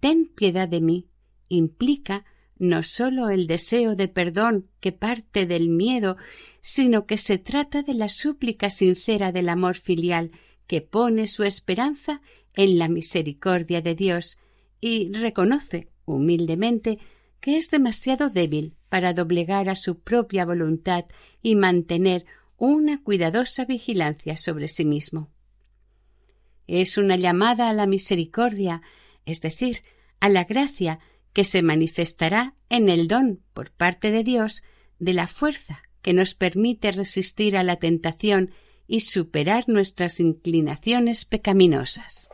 ten 0.00 0.24
piedad 0.24 0.70
de 0.70 0.80
mí 0.80 1.06
implica 1.48 2.24
no 2.62 2.84
sólo 2.84 3.28
el 3.28 3.48
deseo 3.48 3.96
de 3.96 4.06
perdón 4.06 4.68
que 4.78 4.92
parte 4.92 5.46
del 5.46 5.68
miedo, 5.68 6.16
sino 6.60 7.06
que 7.06 7.16
se 7.16 7.36
trata 7.36 7.82
de 7.82 7.92
la 7.92 8.08
súplica 8.08 8.70
sincera 8.70 9.32
del 9.32 9.48
amor 9.48 9.74
filial 9.74 10.30
que 10.68 10.80
pone 10.80 11.26
su 11.26 11.42
esperanza 11.42 12.22
en 12.54 12.78
la 12.78 12.86
misericordia 12.86 13.80
de 13.80 13.96
Dios 13.96 14.38
y 14.80 15.12
reconoce 15.12 15.88
humildemente 16.04 17.00
que 17.40 17.56
es 17.56 17.68
demasiado 17.68 18.30
débil 18.30 18.76
para 18.88 19.12
doblegar 19.12 19.68
a 19.68 19.74
su 19.74 19.98
propia 19.98 20.44
voluntad 20.44 21.06
y 21.42 21.56
mantener 21.56 22.26
una 22.58 23.02
cuidadosa 23.02 23.64
vigilancia 23.64 24.36
sobre 24.36 24.68
sí 24.68 24.84
mismo. 24.84 25.32
Es 26.68 26.96
una 26.96 27.16
llamada 27.16 27.68
a 27.68 27.72
la 27.72 27.88
misericordia, 27.88 28.82
es 29.26 29.40
decir, 29.40 29.82
a 30.20 30.28
la 30.28 30.44
gracia 30.44 31.00
que 31.32 31.44
se 31.44 31.62
manifestará 31.62 32.54
en 32.68 32.88
el 32.88 33.08
don 33.08 33.40
por 33.52 33.70
parte 33.70 34.10
de 34.10 34.24
Dios 34.24 34.62
de 34.98 35.14
la 35.14 35.26
fuerza 35.26 35.82
que 36.02 36.12
nos 36.12 36.34
permite 36.34 36.92
resistir 36.92 37.56
a 37.56 37.62
la 37.62 37.76
tentación 37.76 38.50
y 38.86 39.00
superar 39.00 39.64
nuestras 39.68 40.20
inclinaciones 40.20 41.24
pecaminosas. 41.24 42.28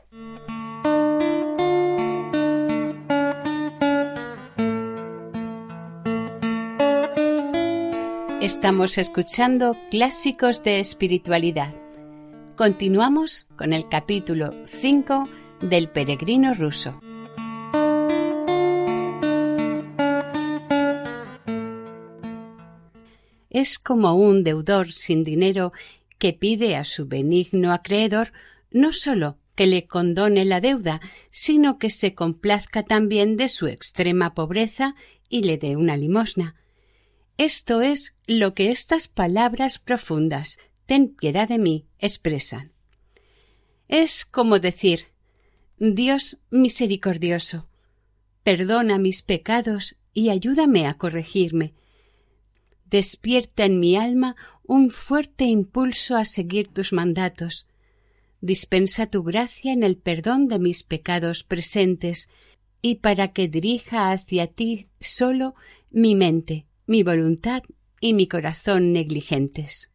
Estamos 8.40 8.96
escuchando 8.96 9.76
Clásicos 9.90 10.64
de 10.64 10.80
Espiritualidad. 10.80 11.74
Continuamos 12.56 13.46
con 13.56 13.72
el 13.72 13.88
capítulo 13.88 14.54
5 14.64 15.28
del 15.60 15.88
Peregrino 15.88 16.54
Ruso. 16.54 16.98
Es 23.58 23.80
como 23.80 24.14
un 24.14 24.44
deudor 24.44 24.92
sin 24.92 25.24
dinero 25.24 25.72
que 26.18 26.32
pide 26.32 26.76
a 26.76 26.84
su 26.84 27.08
benigno 27.08 27.72
acreedor 27.72 28.32
no 28.70 28.92
sólo 28.92 29.36
que 29.56 29.66
le 29.66 29.88
condone 29.88 30.44
la 30.44 30.60
deuda, 30.60 31.00
sino 31.32 31.76
que 31.80 31.90
se 31.90 32.14
complazca 32.14 32.84
también 32.84 33.36
de 33.36 33.48
su 33.48 33.66
extrema 33.66 34.32
pobreza 34.32 34.94
y 35.28 35.42
le 35.42 35.58
dé 35.58 35.74
una 35.74 35.96
limosna. 35.96 36.54
Esto 37.36 37.82
es 37.82 38.14
lo 38.28 38.54
que 38.54 38.70
estas 38.70 39.08
palabras 39.08 39.80
profundas, 39.80 40.60
ten 40.86 41.08
piedad 41.16 41.48
de 41.48 41.58
mí, 41.58 41.88
expresan. 41.98 42.70
Es 43.88 44.24
como 44.24 44.60
decir 44.60 45.06
Dios 45.78 46.38
misericordioso, 46.52 47.68
perdona 48.44 48.98
mis 48.98 49.22
pecados 49.22 49.96
y 50.14 50.30
ayúdame 50.30 50.86
a 50.86 50.94
corregirme. 50.94 51.74
Despierta 52.90 53.64
en 53.64 53.80
mi 53.80 53.96
alma 53.96 54.36
un 54.64 54.90
fuerte 54.90 55.44
impulso 55.44 56.16
a 56.16 56.24
seguir 56.24 56.68
tus 56.68 56.92
mandatos. 56.92 57.66
Dispensa 58.40 59.06
tu 59.06 59.22
gracia 59.22 59.72
en 59.72 59.82
el 59.82 59.96
perdón 59.96 60.48
de 60.48 60.58
mis 60.58 60.82
pecados 60.84 61.44
presentes 61.44 62.28
y 62.80 62.96
para 62.96 63.28
que 63.28 63.48
dirija 63.48 64.10
hacia 64.10 64.46
ti 64.46 64.88
solo 65.00 65.54
mi 65.90 66.14
mente, 66.14 66.66
mi 66.86 67.02
voluntad 67.02 67.62
y 68.00 68.14
mi 68.14 68.28
corazón 68.28 68.92
negligentes. 68.92 69.90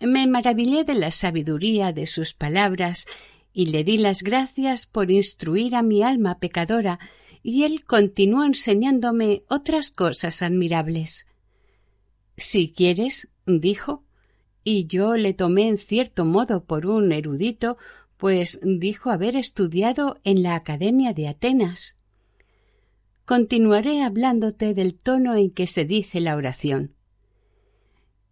Me 0.00 0.26
maravillé 0.26 0.84
de 0.84 0.94
la 0.94 1.10
sabiduría 1.10 1.92
de 1.92 2.06
sus 2.06 2.32
palabras 2.32 3.06
y 3.52 3.66
le 3.66 3.84
di 3.84 3.98
las 3.98 4.22
gracias 4.22 4.86
por 4.86 5.10
instruir 5.10 5.74
a 5.74 5.82
mi 5.82 6.02
alma 6.02 6.38
pecadora, 6.38 6.98
y 7.42 7.64
él 7.64 7.84
continuó 7.84 8.44
enseñándome 8.44 9.44
otras 9.48 9.90
cosas 9.90 10.42
admirables. 10.42 11.26
Si 12.36 12.72
quieres, 12.72 13.28
dijo, 13.46 14.04
y 14.64 14.86
yo 14.86 15.16
le 15.16 15.34
tomé 15.34 15.68
en 15.68 15.78
cierto 15.78 16.24
modo 16.24 16.64
por 16.64 16.86
un 16.86 17.12
erudito, 17.12 17.78
pues 18.16 18.60
dijo 18.62 19.10
haber 19.10 19.36
estudiado 19.36 20.18
en 20.24 20.42
la 20.42 20.54
Academia 20.54 21.14
de 21.14 21.28
Atenas. 21.28 21.96
Continuaré 23.24 24.02
hablándote 24.02 24.74
del 24.74 24.94
tono 24.94 25.34
en 25.36 25.50
que 25.50 25.66
se 25.66 25.84
dice 25.84 26.20
la 26.20 26.36
oración. 26.36 26.94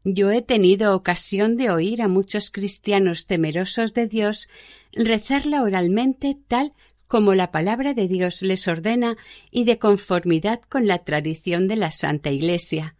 Yo 0.04 0.30
he 0.30 0.42
tenido 0.42 0.94
ocasión 0.94 1.56
de 1.56 1.70
oír 1.70 2.02
a 2.02 2.08
muchos 2.08 2.50
cristianos 2.50 3.26
temerosos 3.26 3.94
de 3.94 4.06
Dios 4.06 4.48
rezarla 4.92 5.62
oralmente 5.62 6.38
tal 6.46 6.72
como 7.08 7.34
la 7.34 7.50
palabra 7.50 7.94
de 7.94 8.06
Dios 8.06 8.42
les 8.42 8.68
ordena 8.68 9.16
y 9.50 9.64
de 9.64 9.78
conformidad 9.78 10.60
con 10.68 10.86
la 10.86 10.98
tradición 10.98 11.66
de 11.66 11.76
la 11.76 11.90
Santa 11.90 12.30
Iglesia 12.30 12.94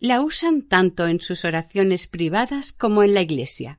la 0.00 0.22
usan 0.22 0.62
tanto 0.62 1.06
en 1.06 1.20
sus 1.20 1.44
oraciones 1.44 2.08
privadas 2.08 2.72
como 2.72 3.02
en 3.02 3.14
la 3.14 3.20
Iglesia. 3.20 3.78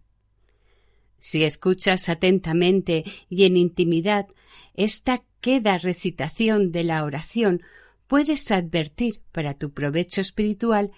Si 1.19 1.43
escuchas 1.43 2.09
atentamente 2.09 3.03
y 3.27 3.45
en 3.45 3.57
intimidad 3.57 4.27
esta 4.75 5.23
queda 5.41 5.79
recitación 5.79 6.71
de 6.71 6.83
la 6.83 7.03
oración, 7.03 7.63
puedes 8.07 8.51
advertir 8.51 9.21
para 9.31 9.55
tu 9.55 9.73
provecho 9.73 10.21
espiritual 10.21 10.91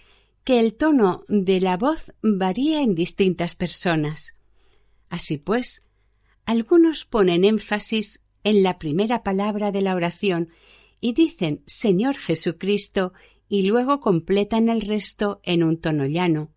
que 0.43 0.59
el 0.59 0.75
tono 0.75 1.23
de 1.29 1.61
la 1.61 1.77
voz 1.77 2.13
varía 2.21 2.81
en 2.81 2.93
distintas 2.93 3.55
personas. 3.55 4.35
Así 5.09 5.37
pues, 5.37 5.83
algunos 6.45 7.05
ponen 7.05 7.45
énfasis 7.45 8.21
en 8.43 8.63
la 8.63 8.77
primera 8.77 9.23
palabra 9.23 9.71
de 9.71 9.81
la 9.81 9.95
oración 9.95 10.49
y 10.99 11.13
dicen 11.13 11.63
Señor 11.65 12.15
Jesucristo 12.15 13.13
y 13.49 13.63
luego 13.63 13.99
completan 13.99 14.69
el 14.69 14.81
resto 14.81 15.39
en 15.43 15.63
un 15.63 15.79
tono 15.79 16.05
llano. 16.05 16.49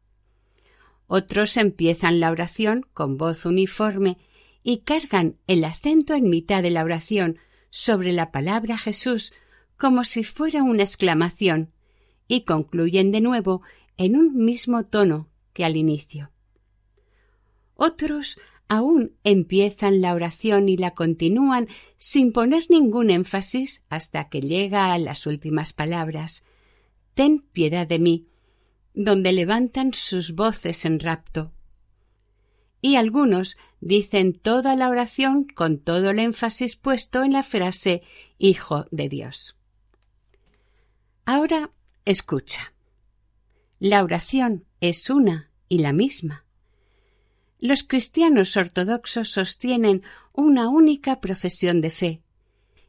Otros 1.06 1.56
empiezan 1.56 2.20
la 2.20 2.30
oración 2.30 2.86
con 2.92 3.16
voz 3.16 3.44
uniforme 3.46 4.18
y 4.62 4.78
cargan 4.78 5.36
el 5.46 5.64
acento 5.64 6.14
en 6.14 6.28
mitad 6.28 6.62
de 6.62 6.70
la 6.70 6.82
oración 6.82 7.38
sobre 7.70 8.12
la 8.12 8.32
palabra 8.32 8.76
Jesús 8.76 9.32
como 9.76 10.04
si 10.04 10.24
fuera 10.24 10.62
una 10.62 10.82
exclamación 10.82 11.72
y 12.26 12.42
concluyen 12.42 13.12
de 13.12 13.20
nuevo 13.20 13.62
en 13.96 14.16
un 14.16 14.36
mismo 14.44 14.84
tono 14.84 15.28
que 15.52 15.64
al 15.64 15.76
inicio. 15.76 16.30
Otros 17.74 18.38
aún 18.68 19.12
empiezan 19.24 20.00
la 20.00 20.14
oración 20.14 20.68
y 20.68 20.76
la 20.76 20.92
continúan 20.92 21.68
sin 21.96 22.32
poner 22.32 22.64
ningún 22.68 23.10
énfasis 23.10 23.82
hasta 23.88 24.28
que 24.28 24.40
llega 24.40 24.92
a 24.92 24.98
las 24.98 25.26
últimas 25.26 25.72
palabras 25.72 26.44
Ten 27.16 27.38
piedad 27.38 27.86
de 27.86 27.98
mí, 27.98 28.28
donde 28.92 29.32
levantan 29.32 29.94
sus 29.94 30.34
voces 30.34 30.84
en 30.84 31.00
rapto. 31.00 31.50
Y 32.82 32.96
algunos 32.96 33.56
dicen 33.80 34.34
toda 34.34 34.76
la 34.76 34.90
oración 34.90 35.44
con 35.44 35.78
todo 35.78 36.10
el 36.10 36.18
énfasis 36.18 36.76
puesto 36.76 37.24
en 37.24 37.32
la 37.32 37.42
frase 37.42 38.02
Hijo 38.36 38.86
de 38.90 39.08
Dios. 39.08 39.56
Ahora 41.24 41.72
escucha. 42.04 42.74
La 43.78 44.04
oración 44.04 44.66
es 44.80 45.08
una 45.08 45.50
y 45.70 45.78
la 45.78 45.94
misma. 45.94 46.45
Los 47.58 47.82
cristianos 47.82 48.56
ortodoxos 48.56 49.28
sostienen 49.30 50.02
una 50.32 50.68
única 50.68 51.20
profesión 51.20 51.80
de 51.80 51.90
fe, 51.90 52.22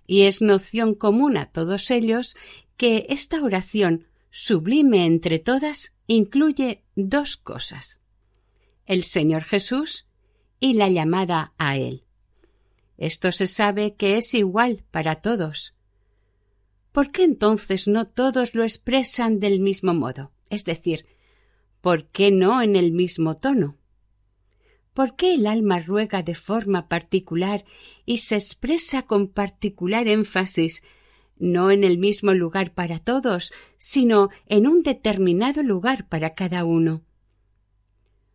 y 0.05 0.24
es 0.24 0.41
noción 0.41 0.95
común 0.95 1.38
a 1.38 1.45
todos 1.45 1.91
ellos 1.91 2.36
que 2.75 3.05
esta 3.09 3.41
oración 3.41 4.07
sublime 4.29 5.05
entre 5.05 5.39
todas, 5.39 5.93
incluye 6.07 6.83
dos 6.95 7.38
cosas 7.38 8.00
el 8.88 9.03
Señor 9.03 9.43
Jesús 9.43 10.07
y 10.62 10.74
la 10.74 10.89
llamada 10.89 11.53
a 11.57 11.75
Él. 11.75 12.05
Esto 12.97 13.33
se 13.33 13.47
sabe 13.47 13.95
que 13.95 14.17
es 14.17 14.33
igual 14.33 14.86
para 14.91 15.15
todos. 15.15 15.75
¿por 16.97 17.12
qué 17.12 17.25
entonces 17.25 17.88
no 17.88 18.07
todos 18.07 18.55
lo 18.55 18.63
expresan 18.63 19.39
del 19.39 19.59
mismo 19.59 19.93
modo? 19.93 20.31
Es 20.50 20.65
decir, 20.65 21.05
¿por 21.79 22.07
qué 22.07 22.31
no 22.31 22.63
en 22.63 22.75
el 22.75 22.91
mismo 22.91 23.36
tono? 23.36 23.77
¿Por 24.98 25.16
qué 25.16 25.36
el 25.36 25.46
alma 25.46 25.77
ruega 25.77 26.24
de 26.24 26.34
forma 26.34 26.88
particular 26.89 27.63
y 28.08 28.18
se 28.18 28.34
expresa 28.34 29.04
con 29.04 29.27
particular 29.27 30.08
énfasis, 30.08 30.82
no 31.38 31.70
en 31.70 31.84
el 31.84 32.00
mismo 32.00 32.34
lugar 32.34 32.74
para 32.74 32.98
todos, 32.98 33.54
sino 33.77 34.30
en 34.48 34.66
un 34.66 34.82
determinado 34.82 35.62
lugar 35.62 36.08
para 36.10 36.32
cada 36.32 36.66
uno? 36.66 37.04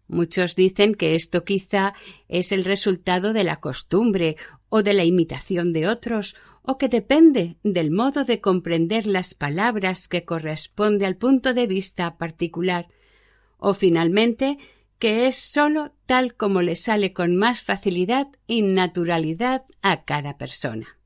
Muchos 0.07 0.55
dicen 0.55 0.95
que 0.95 1.17
esto 1.17 1.45
quizá 1.45 1.95
es 2.29 2.53
el 2.53 2.65
resultado 2.65 3.33
de 3.33 3.43
la 3.43 3.57
costumbre 3.59 4.37
o 4.69 4.85
de 4.85 4.95
la 4.95 5.03
imitación 5.03 5.73
de 5.73 5.89
otros, 5.89 6.37
o 6.63 6.79
que 6.79 6.89
depende 6.89 7.57
del 7.65 7.91
modo 7.91 8.23
de 8.23 8.41
comprender 8.41 9.09
las 9.09 9.35
palabras 9.35 10.07
que 10.07 10.25
corresponde 10.25 11.07
al 11.07 11.17
punto 11.17 11.55
de 11.55 11.67
vista 11.67 12.19
particular, 12.19 12.87
o 13.59 13.75
finalmente 13.75 14.59
que 15.03 15.27
es 15.27 15.35
sólo 15.35 15.93
tal 16.07 16.37
como 16.37 16.63
le 16.63 16.77
sale 16.77 17.13
con 17.13 17.35
más 17.35 17.65
facilidad 17.65 18.29
y 18.47 18.63
naturalidad 18.63 19.65
a 19.83 20.05
cada 20.05 20.39
persona. 20.39 20.97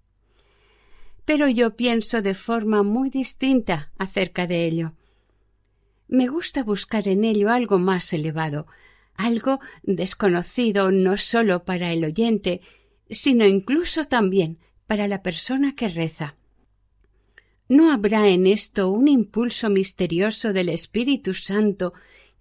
Pero 1.24 1.48
yo 1.48 1.76
pienso 1.76 2.20
de 2.20 2.34
forma 2.34 2.82
muy 2.82 3.08
distinta 3.08 3.90
acerca 3.96 4.46
de 4.46 4.66
ello. 4.66 4.92
Me 6.08 6.26
gusta 6.26 6.62
buscar 6.62 7.08
en 7.08 7.24
ello 7.24 7.48
algo 7.48 7.78
más 7.78 8.12
elevado, 8.12 8.66
algo 9.14 9.60
desconocido 9.82 10.90
no 10.90 11.16
sólo 11.16 11.64
para 11.64 11.90
el 11.90 12.04
oyente, 12.04 12.60
sino 13.08 13.46
incluso 13.46 14.04
también 14.04 14.58
para 14.86 15.08
la 15.08 15.22
persona 15.22 15.74
que 15.74 15.88
reza. 15.88 16.36
¿No 17.66 17.90
habrá 17.90 18.28
en 18.28 18.46
esto 18.46 18.90
un 18.90 19.08
impulso 19.08 19.70
misterioso 19.70 20.52
del 20.52 20.68
Espíritu 20.68 21.32
Santo 21.32 21.94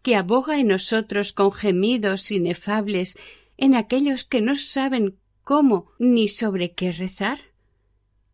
que 0.06 0.16
aboga 0.16 0.60
en 0.60 0.68
nosotros 0.68 1.34
con 1.34 1.52
gemidos 1.52 2.30
inefables 2.30 3.18
en 3.58 3.74
aquellos 3.74 4.24
que 4.24 4.40
no 4.40 4.56
saben 4.56 5.18
cómo 5.42 5.94
ni 5.98 6.28
sobre 6.28 6.74
qué 6.74 6.92
rezar? 6.92 7.40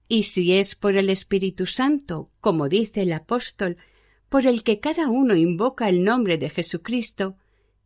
Y 0.10 0.24
si 0.24 0.52
es 0.52 0.76
por 0.76 0.98
el 0.98 1.10
Espíritu 1.10 1.66
Santo, 1.66 2.30
como 2.42 2.68
dice 2.68 3.04
el 3.04 3.14
apóstol, 3.14 3.78
por 4.28 4.48
el 4.48 4.64
que 4.64 4.82
cada 4.82 5.08
uno 5.08 5.34
invoca 5.34 5.88
el 5.88 6.04
nombre 6.04 6.38
de 6.38 6.50
Jesucristo, 6.50 7.38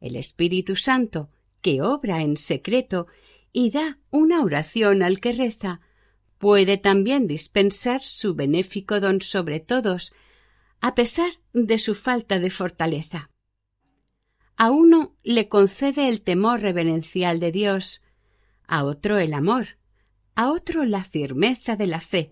el 0.02 0.16
Espíritu 0.16 0.76
Santo, 0.76 1.30
que 1.62 1.84
obra 1.84 2.24
en 2.24 2.38
secreto 2.38 3.06
y 3.54 3.70
da 3.70 4.00
una 4.10 4.42
oración 4.42 5.04
al 5.04 5.20
que 5.20 5.32
reza, 5.32 5.80
puede 6.40 6.80
también 6.80 7.28
dispensar 7.28 8.02
su 8.02 8.34
benéfico 8.34 9.00
don 9.00 9.22
sobre 9.22 9.60
todos, 9.60 10.12
a 10.82 10.96
pesar 10.96 11.30
de 11.54 11.78
su 11.78 11.94
falta 11.94 12.40
de 12.40 12.50
fortaleza. 12.50 13.30
A 14.58 14.72
uno 14.72 15.16
le 15.24 15.50
concede 15.50 16.08
el 16.08 16.22
temor 16.22 16.62
reverencial 16.62 17.40
de 17.40 17.52
Dios, 17.52 18.02
a 18.68 18.86
otro 18.86 19.18
el 19.18 19.34
amor, 19.34 19.78
a 20.34 20.52
otro 20.52 20.86
la 20.86 21.04
firmeza 21.04 21.76
de 21.76 21.88
la 21.88 22.00
fe 22.00 22.32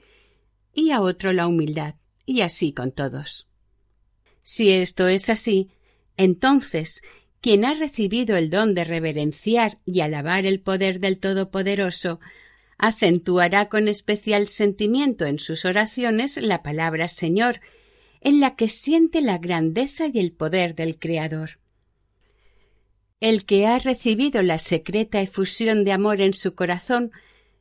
y 0.74 0.92
a 0.92 1.02
otro 1.02 1.34
la 1.34 1.48
humildad, 1.48 1.96
y 2.26 2.42
así 2.42 2.72
con 2.72 2.92
todos. 2.92 3.48
Si 4.42 4.70
esto 4.70 5.08
es 5.08 5.30
así, 5.30 5.70
entonces 6.18 7.02
quien 7.42 7.66
ha 7.66 7.74
recibido 7.74 8.38
el 8.38 8.50
don 8.50 8.74
de 8.74 8.86
reverenciar 8.86 9.80
y 9.86 10.00
alabar 10.00 10.46
el 10.46 10.62
poder 10.62 11.02
del 11.02 11.20
Todopoderoso, 11.20 12.22
acentuará 12.78 13.66
con 13.66 13.90
especial 13.90 14.48
sentimiento 14.48 15.26
en 15.26 15.40
sus 15.40 15.66
oraciones 15.66 16.38
la 16.38 16.64
palabra 16.64 17.10
Señor, 17.10 17.60
en 18.22 18.40
la 18.40 18.56
que 18.56 18.70
siente 18.70 19.22
la 19.22 19.40
grandeza 19.40 20.06
y 20.08 20.20
el 20.20 20.32
poder 20.32 20.74
del 20.74 20.98
Creador. 20.98 21.60
El 23.24 23.46
que 23.46 23.66
ha 23.66 23.80
recibido 23.80 24.44
la 24.44 24.58
secreta 24.58 25.22
efusión 25.22 25.86
de 25.86 25.94
amor 25.94 26.20
en 26.20 26.34
su 26.34 26.56
corazón 26.56 27.14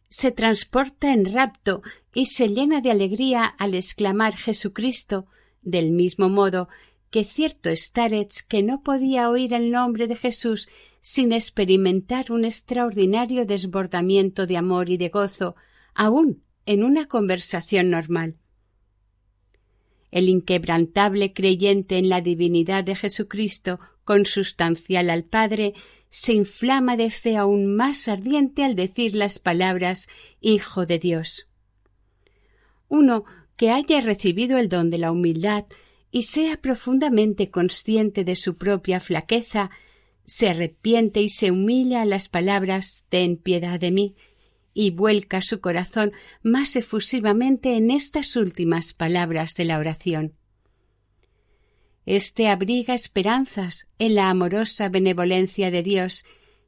se 0.08 0.32
transporta 0.32 1.12
en 1.12 1.32
rapto 1.32 1.82
y 2.12 2.26
se 2.26 2.48
llena 2.48 2.80
de 2.80 2.90
alegría 2.90 3.44
al 3.44 3.74
exclamar 3.74 4.34
Jesucristo, 4.34 5.26
del 5.62 5.92
mismo 5.92 6.28
modo 6.28 6.68
que 7.12 7.22
cierto 7.22 7.70
starets 7.76 8.42
que 8.42 8.64
no 8.64 8.82
podía 8.82 9.30
oír 9.30 9.54
el 9.54 9.70
nombre 9.70 10.08
de 10.08 10.16
Jesús 10.16 10.68
sin 11.00 11.30
experimentar 11.30 12.32
un 12.32 12.44
extraordinario 12.44 13.46
desbordamiento 13.46 14.48
de 14.48 14.56
amor 14.56 14.90
y 14.90 14.96
de 14.96 15.10
gozo, 15.10 15.54
aun 15.94 16.42
en 16.66 16.82
una 16.82 17.06
conversación 17.06 17.88
normal. 17.88 18.34
El 20.12 20.28
inquebrantable 20.28 21.32
creyente 21.32 21.98
en 21.98 22.08
la 22.08 22.20
divinidad 22.20 22.84
de 22.84 22.94
Jesucristo, 22.94 23.80
consustancial 24.04 25.10
al 25.10 25.24
Padre, 25.24 25.72
se 26.10 26.34
inflama 26.34 26.98
de 26.98 27.10
fe 27.10 27.38
aún 27.38 27.74
más 27.74 28.06
ardiente 28.06 28.62
al 28.62 28.76
decir 28.76 29.16
las 29.16 29.38
palabras 29.38 30.08
Hijo 30.40 30.84
de 30.84 30.98
Dios. 30.98 31.48
Uno 32.88 33.24
que 33.56 33.70
haya 33.70 34.02
recibido 34.02 34.58
el 34.58 34.68
don 34.68 34.90
de 34.90 34.98
la 34.98 35.10
humildad 35.10 35.64
y 36.10 36.24
sea 36.24 36.58
profundamente 36.58 37.50
consciente 37.50 38.24
de 38.24 38.36
su 38.36 38.58
propia 38.58 39.00
flaqueza, 39.00 39.70
se 40.26 40.50
arrepiente 40.50 41.22
y 41.22 41.30
se 41.30 41.50
humilla 41.50 42.02
a 42.02 42.04
las 42.06 42.28
palabras 42.28 43.04
Ten 43.08 43.38
piedad 43.38 43.80
de 43.80 43.90
mí, 43.90 44.14
y 44.74 44.90
vuelca 44.90 45.42
su 45.42 45.60
corazón 45.60 46.12
más 46.42 46.76
efusivamente 46.76 47.76
en 47.76 47.90
estas 47.90 48.36
últimas 48.36 48.92
palabras 48.92 49.54
de 49.54 49.64
la 49.64 49.78
oración. 49.78 50.34
Este 52.04 52.48
abriga 52.48 52.94
esperanzas 52.94 53.86
en 53.98 54.14
la 54.16 54.28
amorosa 54.28 54.88
benevolencia 54.88 55.70
de 55.70 55.82
Dios 55.82 56.24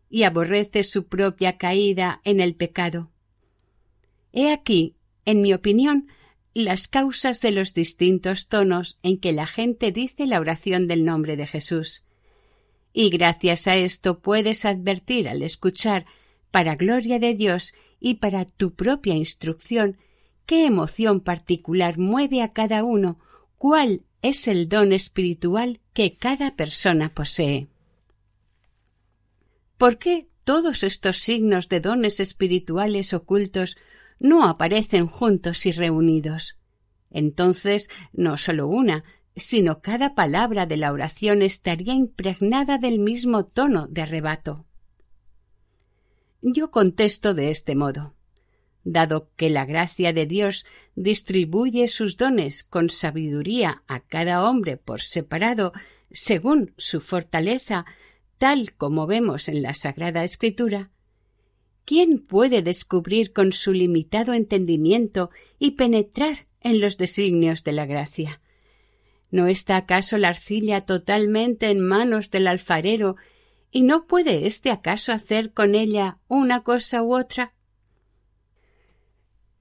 y 0.09 0.23
aborrece 0.23 0.85
su 0.85 1.07
propia 1.07 1.59
caída 1.59 2.21
en 2.25 2.41
el 2.41 2.55
pecado. 2.55 3.11
He 4.33 4.53
aquí, 4.53 4.97
en 5.25 5.43
mi 5.43 5.53
opinión, 5.53 6.09
las 6.55 6.87
causas 6.87 7.41
de 7.41 7.51
los 7.51 7.75
distintos 7.75 8.47
tonos 8.47 8.99
en 9.03 9.19
que 9.19 9.33
la 9.33 9.47
gente 9.47 9.91
dice 9.91 10.27
la 10.27 10.39
oración 10.39 10.87
del 10.87 11.05
nombre 11.05 11.37
de 11.37 11.49
Jesús. 11.49 12.05
Y 12.93 13.11
gracias 13.11 13.67
a 13.67 13.75
esto 13.75 14.21
puedes 14.21 14.65
advertir 14.65 15.29
al 15.29 15.43
escuchar, 15.43 16.07
para 16.53 16.77
gloria 16.77 17.19
de 17.19 17.35
Dios 17.35 17.75
y 18.05 18.17
para 18.17 18.45
tu 18.45 18.75
propia 18.75 19.15
instrucción, 19.15 19.97
qué 20.45 20.67
emoción 20.67 21.21
particular 21.21 21.97
mueve 21.97 22.43
a 22.43 22.51
cada 22.51 22.85
uno, 22.85 23.19
cuál 23.57 24.03
es 24.21 24.47
el 24.47 24.69
don 24.69 24.93
espiritual 24.93 25.81
que 25.95 26.15
cada 26.15 26.55
persona 26.55 27.15
posee. 27.15 27.69
¿Por 29.79 29.97
qué 29.97 30.29
todos 30.45 30.83
estos 30.83 31.17
signos 31.17 31.71
de 31.71 31.81
dones 31.81 32.21
espirituales 32.21 33.15
ocultos 33.15 33.79
no 34.19 34.45
aparecen 34.45 35.07
juntos 35.07 35.65
y 35.65 35.73
reunidos. 35.73 36.59
Entonces 37.11 37.89
no 38.13 38.37
sólo 38.37 38.69
una, 38.69 39.03
sino 39.35 39.79
cada 39.79 40.15
palabra 40.15 40.67
de 40.67 40.77
la 40.77 40.93
oración 40.93 41.41
estaría 41.41 41.95
impregnada 41.95 42.77
del 42.77 42.99
mismo 42.99 43.47
tono 43.47 43.87
de 43.87 44.03
arrebato. 44.03 44.67
Yo 46.47 46.71
contesto 46.71 47.33
de 47.33 47.51
este 47.51 47.75
modo. 47.75 48.15
Dado 48.85 49.31
que 49.35 49.49
la 49.49 49.65
gracia 49.65 50.13
de 50.13 50.27
Dios 50.27 50.67
distribuye 50.95 51.89
sus 51.89 52.19
dones 52.19 52.65
con 52.65 52.91
sabiduría 52.91 53.83
a 53.89 54.01
cada 54.01 54.45
hombre 54.45 54.77
por 54.77 55.01
separado, 55.01 55.73
según 56.11 56.75
su 56.77 57.01
fortaleza, 57.01 57.87
tal 58.37 58.75
como 58.75 59.07
vemos 59.07 59.49
en 59.49 59.63
la 59.63 59.73
Sagrada 59.73 60.23
Escritura, 60.23 60.91
¿Quién 61.87 62.19
puede 62.19 62.63
descubrir 62.63 63.33
con 63.33 63.53
su 63.53 63.73
limitado 63.73 64.33
entendimiento 64.33 65.31
y 65.59 65.73
penetrar 65.73 66.47
en 66.61 66.81
los 66.81 66.97
designios 66.97 67.63
de 67.63 67.73
la 67.73 67.85
gracia? 67.85 68.41
¿No 69.31 69.49
está 69.49 69.77
acaso 69.77 70.17
la 70.17 70.29
arcilla 70.29 70.87
totalmente 70.87 71.69
en 71.71 71.81
manos 71.81 72.31
del 72.31 72.47
alfarero 72.47 73.17
y 73.75 73.83
no 73.83 74.07
puede 74.07 74.47
éste 74.47 74.71
acaso 74.71 75.13
hacer 75.13 75.53
con 75.53 75.75
ella 75.75 76.19
una 76.29 76.63
cosa 76.63 77.03
u 77.03 77.15
otra? 77.15 77.53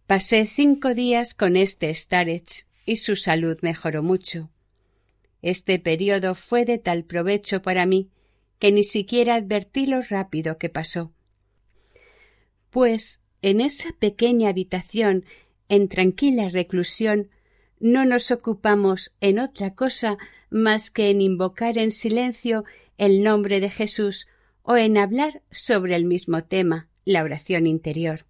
Pasé 0.08 0.46
cinco 0.46 0.94
días 0.94 1.34
con 1.34 1.58
este 1.58 1.94
Starets 1.94 2.70
y 2.86 2.98
su 2.98 3.18
salud 3.18 3.58
mejoró 3.62 4.04
mucho. 4.04 4.50
Este 5.42 5.80
periodo 5.80 6.36
fue 6.36 6.64
de 6.64 6.78
tal 6.78 7.04
provecho 7.04 7.62
para 7.62 7.86
mí 7.86 8.10
que 8.60 8.72
ni 8.72 8.86
siquiera 8.86 9.36
advertí 9.36 9.88
lo 9.88 10.02
rápido 10.02 10.58
que 10.58 10.70
pasó 10.70 11.12
pues 12.74 13.22
en 13.44 13.62
esa 13.62 13.92
pequeña 14.00 14.50
habitación, 14.50 15.26
en 15.70 15.88
tranquila 15.90 16.50
reclusión, 16.50 17.30
no 17.80 18.04
nos 18.04 18.32
ocupamos 18.32 19.14
en 19.22 19.38
otra 19.38 19.76
cosa 19.76 20.18
más 20.50 20.90
que 20.90 21.12
en 21.12 21.22
invocar 21.22 21.78
en 21.78 21.92
silencio 21.92 22.64
el 22.98 23.24
nombre 23.24 23.60
de 23.60 23.70
Jesús 23.70 24.28
o 24.62 24.78
en 24.78 24.98
hablar 24.98 25.42
sobre 25.52 25.96
el 25.96 26.06
mismo 26.06 26.44
tema, 26.44 26.88
la 27.06 27.24
oración 27.24 27.68
interior. 27.68 28.26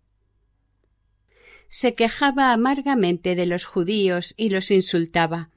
se 1.68 1.96
quejaba 1.96 2.54
amargamente 2.54 3.36
de 3.36 3.48
los 3.48 3.66
judíos 3.66 4.36
y 4.38 4.52
los 4.52 4.70
insultaba. 4.70 5.50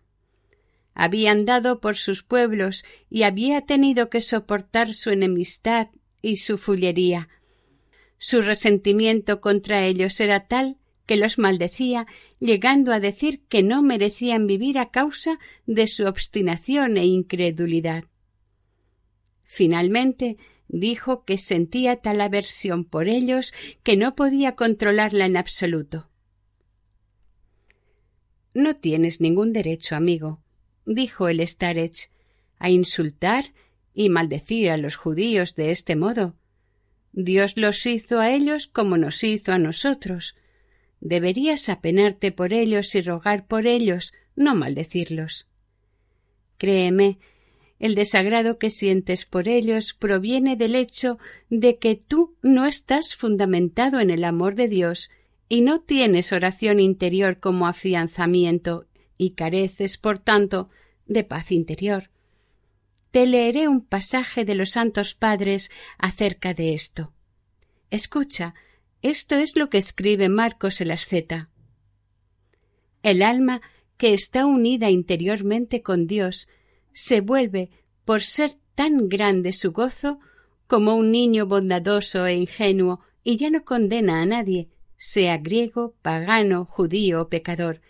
Había 0.95 1.31
andado 1.31 1.79
por 1.81 1.97
sus 1.99 2.23
pueblos 2.23 2.87
y 3.11 3.25
había 3.25 3.61
tenido 3.61 4.09
que 4.09 4.23
soportar 4.23 4.95
su 4.95 5.11
enemistad 5.11 5.88
y 6.23 6.37
su 6.37 6.57
fullería. 6.57 7.29
Su 8.16 8.40
resentimiento 8.40 9.42
contra 9.42 9.85
ellos 9.85 10.19
era 10.21 10.49
tal 10.49 10.79
que 11.05 11.16
los 11.16 11.37
maldecía, 11.38 12.07
llegando 12.40 12.92
a 12.92 13.01
decir 13.01 13.42
que 13.51 13.62
no 13.62 13.83
merecían 13.83 14.47
vivir 14.47 14.79
a 14.79 14.90
causa 14.90 15.38
de 15.66 15.87
su 15.87 16.07
obstinación 16.07 16.97
e 16.97 17.05
incredulidad. 17.05 18.05
Finalmente 19.49 20.39
dijo 20.67 21.25
que 21.25 21.39
sentía 21.39 21.97
tal 21.97 22.21
aversión 22.21 22.85
por 22.85 23.07
ellos 23.07 23.55
que 23.85 23.97
no 23.97 24.17
podía 24.17 24.57
controlarla 24.57 25.25
en 25.25 25.37
absoluto. 25.37 26.11
No 28.55 28.75
tienes 28.75 29.21
ningún 29.21 29.53
derecho, 29.53 29.95
amigo, 29.95 30.43
dijo 30.85 31.29
el 31.29 31.47
Starech, 31.47 32.11
a 32.59 32.71
insultar 32.71 33.55
y 33.95 34.09
maldecir 34.09 34.71
a 34.71 34.77
los 34.77 34.97
judíos 34.97 35.55
de 35.55 35.71
este 35.71 35.95
modo. 35.95 36.35
Dios 37.13 37.57
los 37.57 37.87
hizo 37.87 38.19
a 38.19 38.31
ellos 38.33 38.67
como 38.67 38.97
nos 38.97 39.23
hizo 39.23 39.53
a 39.53 39.59
nosotros. 39.59 40.35
Deberías 41.01 41.69
apenarte 41.69 42.33
por 42.33 42.53
ellos 42.53 42.95
y 42.97 43.01
rogar 43.01 43.47
por 43.47 43.69
ellos, 43.69 44.13
no 44.35 44.57
maldecirlos. 44.57 45.47
Créeme, 46.59 47.19
el 47.79 47.95
desagrado 47.95 48.59
que 48.59 48.71
sientes 48.71 49.25
por 49.25 49.49
ellos 49.49 49.95
proviene 49.95 50.57
del 50.57 50.75
hecho 50.75 51.19
de 51.51 51.79
que 51.79 51.95
tú 51.97 52.35
no 52.43 52.67
estás 52.67 53.17
fundamentado 53.17 54.01
en 54.01 54.11
el 54.11 54.25
amor 54.25 54.55
de 54.55 54.69
Dios 54.69 55.11
y 55.49 55.61
no 55.61 55.81
tienes 55.81 56.33
oración 56.33 56.81
interior 56.81 57.39
como 57.39 57.67
afianzamiento 57.67 58.87
y 59.19 59.31
careces, 59.31 59.99
por 59.99 60.19
tanto, 60.19 60.71
de 61.07 61.25
paz 61.25 61.53
interior. 61.53 62.11
Te 63.11 63.27
leeré 63.27 63.69
un 63.69 63.85
pasaje 63.85 64.45
de 64.45 64.55
los 64.55 64.71
santos 64.71 65.15
padres 65.15 65.71
acerca 65.99 66.55
de 66.55 66.75
esto. 66.75 67.12
Escucha, 67.91 68.55
esto 69.03 69.37
es 69.37 69.57
lo 69.57 69.71
que 69.71 69.79
escribe 69.79 70.29
Marcos 70.29 70.81
el 70.81 70.91
asceta. 70.91 71.49
El 73.03 73.23
alma 73.23 73.62
que 73.97 74.12
está 74.12 74.47
unida 74.47 74.91
interiormente 74.91 75.83
con 75.83 76.07
Dios 76.07 76.49
se 76.97 77.21
vuelve, 77.21 77.69
por 78.07 78.23
ser 78.23 78.53
tan 78.75 79.11
grande 79.11 79.53
su 79.53 79.73
gozo, 79.73 80.19
como 80.67 80.97
un 80.97 81.13
niño 81.13 81.45
bondadoso 81.45 82.25
e 82.25 82.37
ingenuo, 82.37 83.01
y 83.23 83.37
ya 83.37 83.51
no 83.51 83.67
condena 83.67 84.23
a 84.23 84.25
nadie, 84.25 84.71
sea 84.97 85.37
griego, 85.37 85.95
pagano, 86.01 86.65
judío 86.65 87.21
o 87.21 87.29
pecador, 87.29 87.83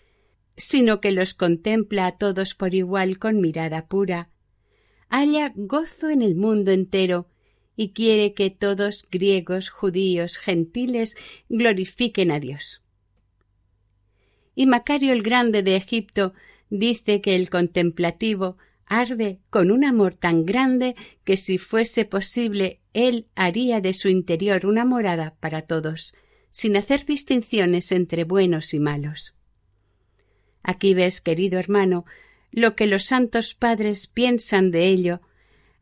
sino 0.56 1.00
que 1.00 1.12
los 1.12 1.34
contempla 1.34 2.06
a 2.06 2.18
todos 2.18 2.56
por 2.56 2.74
igual 2.74 3.20
con 3.20 3.40
mirada 3.40 3.86
pura, 3.86 4.28
halla 5.08 5.52
gozo 5.54 6.10
en 6.10 6.20
el 6.20 6.34
mundo 6.34 6.72
entero 6.72 7.28
y 7.76 7.92
quiere 7.92 8.34
que 8.34 8.50
todos 8.50 9.06
griegos, 9.08 9.70
judíos, 9.70 10.36
gentiles 10.36 11.16
glorifiquen 11.48 12.32
a 12.32 12.40
Dios. 12.40 12.82
Y 14.56 14.66
Macario 14.66 15.12
el 15.12 15.22
Grande 15.22 15.62
de 15.62 15.76
Egipto 15.76 16.34
dice 16.70 17.20
que 17.20 17.36
el 17.36 17.50
contemplativo 17.50 18.56
arde 18.86 19.40
con 19.50 19.70
un 19.70 19.84
amor 19.84 20.14
tan 20.14 20.46
grande 20.46 20.94
que 21.24 21.36
si 21.36 21.58
fuese 21.58 22.04
posible 22.04 22.80
él 22.92 23.26
haría 23.34 23.80
de 23.80 23.92
su 23.92 24.08
interior 24.08 24.64
una 24.64 24.84
morada 24.84 25.36
para 25.40 25.62
todos, 25.62 26.14
sin 26.50 26.76
hacer 26.76 27.04
distinciones 27.04 27.92
entre 27.92 28.24
buenos 28.24 28.72
y 28.72 28.80
malos. 28.80 29.34
Aquí 30.62 30.94
ves, 30.94 31.20
querido 31.20 31.58
hermano, 31.58 32.06
lo 32.50 32.74
que 32.74 32.86
los 32.86 33.04
santos 33.04 33.54
padres 33.54 34.06
piensan 34.06 34.70
de 34.70 34.86
ello, 34.86 35.20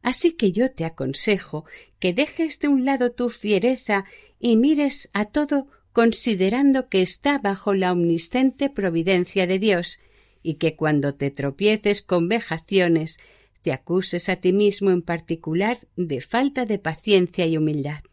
así 0.03 0.33
que 0.33 0.51
yo 0.51 0.73
te 0.73 0.85
aconsejo 0.85 1.64
que 2.01 2.12
dejes 2.12 2.59
de 2.59 2.69
un 2.69 2.85
lado 2.85 3.12
tu 3.12 3.31
fiereza 3.31 4.05
y 4.40 4.57
mires 4.57 5.09
a 5.12 5.27
todo 5.27 5.69
considerando 5.93 6.88
que 6.88 7.01
está 7.01 7.38
bajo 7.38 7.73
la 7.73 7.93
omnisciente 7.93 8.69
providencia 8.69 9.47
de 9.47 9.61
Dios, 9.61 10.01
y 10.45 10.55
que 10.57 10.77
cuando 10.77 11.15
te 11.15 11.33
tropieces 11.33 12.03
con 12.03 12.29
vejaciones 12.29 13.19
te 13.63 13.73
acuses 13.73 14.29
a 14.29 14.37
ti 14.37 14.53
mismo 14.53 14.91
en 14.91 15.03
particular 15.03 15.79
de 15.97 16.21
falta 16.21 16.67
de 16.67 16.79
paciencia 16.79 17.47
y 17.47 17.57
humildad. 17.57 18.05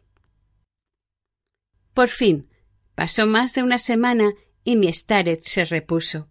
Por 1.92 2.08
fin, 2.08 2.48
pasó 2.94 3.26
más 3.26 3.54
de 3.54 3.62
una 3.62 3.78
semana 3.78 4.32
y 4.64 4.76
mi 4.76 4.90
Staret 4.90 5.42
se 5.42 5.66
repuso. 5.66 6.28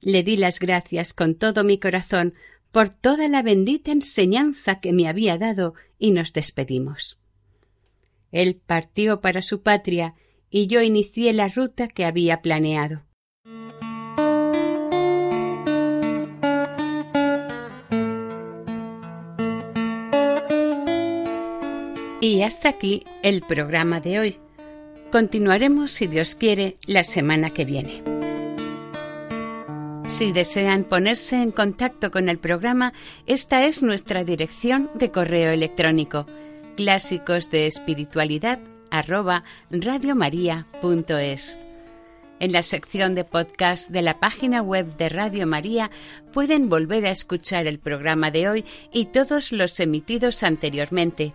Le 0.00 0.24
di 0.24 0.36
las 0.36 0.58
gracias 0.58 1.14
con 1.14 1.36
todo 1.36 1.62
mi 1.62 1.78
corazón 1.78 2.34
por 2.72 2.88
toda 2.88 3.28
la 3.28 3.42
bendita 3.42 3.92
enseñanza 3.92 4.80
que 4.80 4.92
me 4.92 5.08
había 5.08 5.38
dado 5.38 5.74
y 5.98 6.10
nos 6.10 6.32
despedimos. 6.32 7.20
Él 8.32 8.60
partió 8.66 9.20
para 9.20 9.40
su 9.40 9.62
patria 9.62 10.14
y 10.50 10.66
yo 10.66 10.82
inicié 10.82 11.32
la 11.32 11.48
ruta 11.48 11.86
que 11.86 12.04
había 12.04 12.42
planeado. 12.42 13.07
Y 22.20 22.42
hasta 22.42 22.70
aquí 22.70 23.04
el 23.22 23.42
programa 23.42 24.00
de 24.00 24.18
hoy. 24.18 24.38
Continuaremos, 25.12 25.92
si 25.92 26.08
Dios 26.08 26.34
quiere, 26.34 26.76
la 26.86 27.04
semana 27.04 27.50
que 27.50 27.64
viene. 27.64 28.02
Si 30.08 30.32
desean 30.32 30.84
ponerse 30.84 31.40
en 31.40 31.52
contacto 31.52 32.10
con 32.10 32.28
el 32.28 32.38
programa, 32.38 32.92
esta 33.26 33.66
es 33.66 33.82
nuestra 33.82 34.24
dirección 34.24 34.90
de 34.94 35.10
correo 35.10 35.52
electrónico 35.52 36.26
clásicos 36.76 37.50
de 37.50 37.66
espiritualidad 37.66 38.60
En 42.40 42.52
la 42.52 42.62
sección 42.62 43.16
de 43.16 43.24
podcast 43.24 43.90
de 43.90 44.02
la 44.02 44.20
página 44.20 44.62
web 44.62 44.96
de 44.96 45.08
Radio 45.08 45.46
María 45.46 45.90
pueden 46.32 46.68
volver 46.68 47.04
a 47.06 47.10
escuchar 47.10 47.66
el 47.66 47.80
programa 47.80 48.30
de 48.30 48.48
hoy 48.48 48.64
y 48.92 49.06
todos 49.06 49.50
los 49.50 49.80
emitidos 49.80 50.44
anteriormente. 50.44 51.34